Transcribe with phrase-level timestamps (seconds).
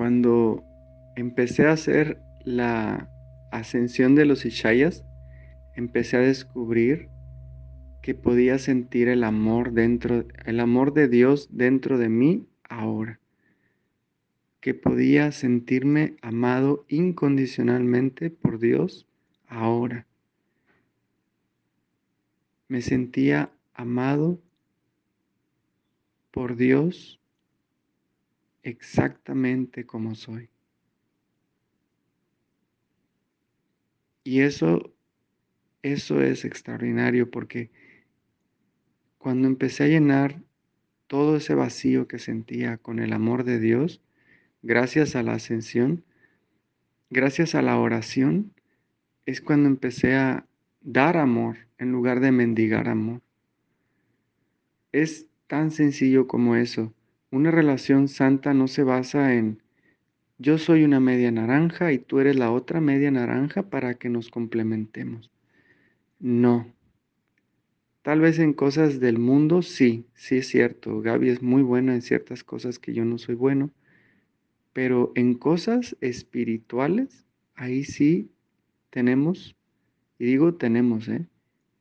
[0.00, 0.64] cuando
[1.14, 3.10] empecé a hacer la
[3.52, 5.04] ascensión de los Ishayas,
[5.76, 7.10] empecé a descubrir
[8.00, 13.20] que podía sentir el amor dentro, el amor de Dios dentro de mí ahora.
[14.62, 19.06] Que podía sentirme amado incondicionalmente por Dios
[19.48, 20.06] ahora.
[22.68, 24.40] Me sentía amado
[26.30, 27.19] por Dios
[28.70, 30.48] exactamente como soy.
[34.24, 34.94] Y eso,
[35.82, 37.70] eso es extraordinario porque
[39.18, 40.42] cuando empecé a llenar
[41.06, 44.00] todo ese vacío que sentía con el amor de Dios,
[44.62, 46.04] gracias a la ascensión,
[47.10, 48.52] gracias a la oración,
[49.26, 50.46] es cuando empecé a
[50.80, 53.20] dar amor en lugar de mendigar amor.
[54.92, 56.94] Es tan sencillo como eso.
[57.30, 59.62] Una relación santa no se basa en
[60.42, 64.30] yo soy una media naranja y tú eres la otra media naranja para que nos
[64.30, 65.30] complementemos.
[66.18, 66.72] No.
[68.00, 71.02] Tal vez en cosas del mundo sí, sí es cierto.
[71.02, 73.70] Gaby es muy buena en ciertas cosas que yo no soy bueno.
[74.72, 78.30] Pero en cosas espirituales, ahí sí
[78.88, 79.56] tenemos,
[80.18, 81.26] y digo tenemos, ¿eh?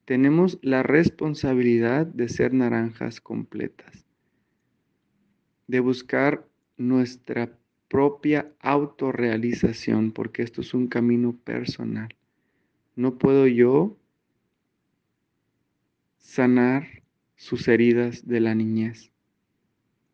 [0.03, 4.05] tenemos la responsabilidad de ser naranjas completas,
[5.69, 7.55] de buscar nuestra
[7.89, 12.09] propia autorrealización, porque esto es un camino personal.
[12.95, 13.95] No puedo yo
[16.17, 16.87] sanar
[17.35, 19.11] sus heridas de la niñez.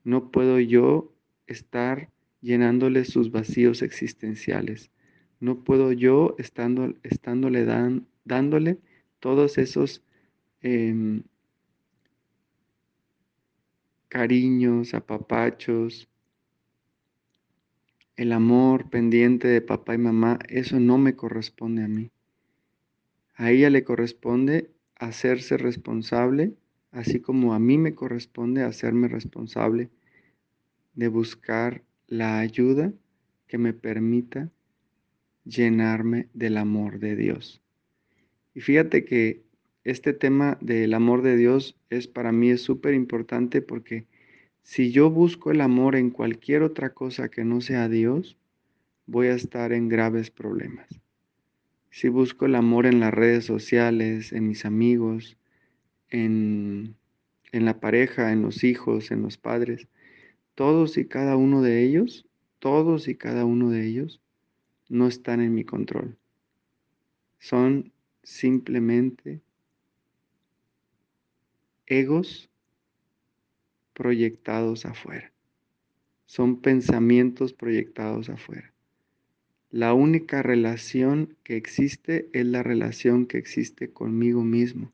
[0.04, 1.14] No puedo yo
[1.48, 2.10] estar
[2.42, 4.92] llenándole sus vacíos existenciales.
[5.40, 7.66] No puedo yo estando, estándole
[8.26, 8.78] dándole
[9.22, 10.04] todos esos
[10.60, 11.24] em,
[14.10, 16.08] cariños, apapachos,
[18.16, 22.12] el amor pendiente de papá y mamá, eso no me corresponde a mí.
[23.36, 26.56] A ella le corresponde hacerse responsable,
[26.92, 29.90] así como a mí me corresponde hacerme responsable
[30.94, 32.94] de buscar la ayuda
[33.48, 34.50] que me permita
[35.44, 37.62] llenarme del amor de Dios.
[38.54, 39.45] Y fíjate que
[39.86, 44.08] este tema del amor de Dios es para mí es súper importante porque
[44.64, 48.36] si yo busco el amor en cualquier otra cosa que no sea Dios,
[49.06, 50.88] voy a estar en graves problemas.
[51.92, 55.38] Si busco el amor en las redes sociales, en mis amigos,
[56.10, 56.96] en,
[57.52, 59.88] en la pareja, en los hijos, en los padres,
[60.56, 62.26] todos y cada uno de ellos,
[62.58, 64.20] todos y cada uno de ellos
[64.90, 66.18] no están en mi control.
[67.38, 67.92] Son
[68.24, 69.45] simplemente
[71.88, 72.50] egos
[73.94, 75.32] proyectados afuera.
[76.26, 78.74] Son pensamientos proyectados afuera.
[79.70, 84.92] La única relación que existe es la relación que existe conmigo mismo,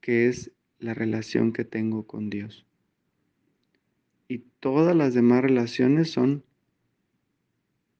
[0.00, 2.66] que es la relación que tengo con Dios.
[4.28, 6.44] Y todas las demás relaciones son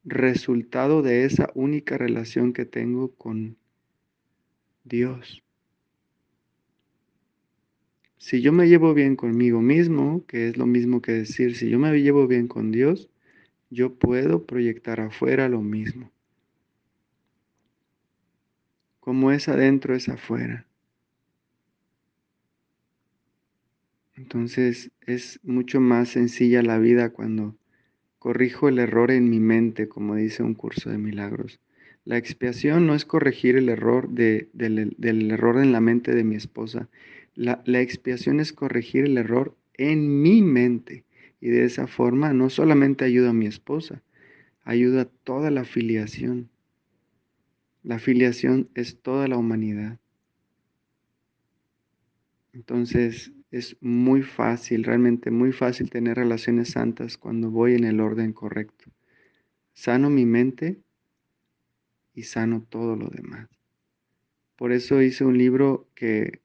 [0.04, 3.56] resultado de esa única relación que tengo con
[4.84, 5.42] Dios.
[8.20, 11.78] Si yo me llevo bien conmigo mismo, que es lo mismo que decir, si yo
[11.78, 13.08] me llevo bien con Dios,
[13.70, 16.12] yo puedo proyectar afuera lo mismo.
[19.00, 20.66] Como es adentro, es afuera.
[24.16, 27.56] Entonces es mucho más sencilla la vida cuando
[28.18, 31.58] corrijo el error en mi mente, como dice un curso de milagros.
[32.04, 36.36] La expiación no es corregir el error del, del error en la mente de mi
[36.36, 36.90] esposa,
[37.40, 41.04] la, expiación es corregir el error en mi mente.
[41.40, 44.02] Y de esa forma no solamente ayuda a mi esposa,
[44.62, 46.50] ayuda a toda la filiación.
[47.82, 49.98] La filiación es toda la humanidad.
[52.52, 58.34] Entonces es muy fácil, realmente muy fácil tener relaciones santas cuando voy en el orden
[58.34, 58.90] correcto.
[59.72, 60.78] Sano mi mente
[62.12, 63.48] y sano todo lo demás.
[64.56, 66.42] Por eso hice un libro que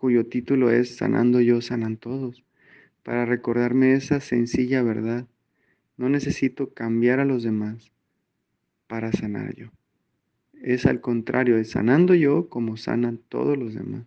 [0.00, 2.42] cuyo título es Sanando yo, sanan todos,
[3.02, 5.28] para recordarme esa sencilla verdad.
[5.98, 7.92] No necesito cambiar a los demás
[8.86, 9.66] para sanar yo.
[10.54, 14.06] Es al contrario, es sanando yo como sanan todos los demás.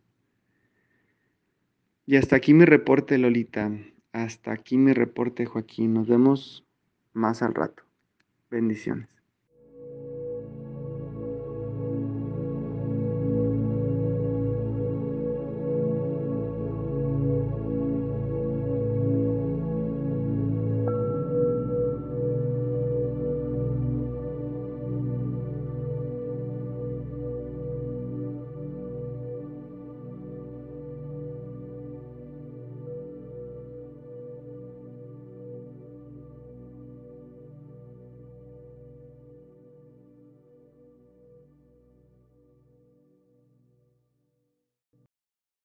[2.07, 3.71] Y hasta aquí mi reporte, Lolita.
[4.13, 5.93] Hasta aquí mi reporte, Joaquín.
[5.93, 6.65] Nos vemos
[7.13, 7.83] más al rato.
[8.49, 9.09] Bendiciones.